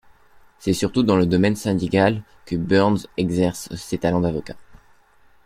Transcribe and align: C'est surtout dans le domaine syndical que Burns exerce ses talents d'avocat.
C'est 0.57 0.73
surtout 0.73 1.03
dans 1.03 1.15
le 1.15 1.27
domaine 1.27 1.55
syndical 1.55 2.23
que 2.47 2.55
Burns 2.55 3.05
exerce 3.17 3.69
ses 3.75 3.99
talents 3.99 4.21
d'avocat. 4.21 4.55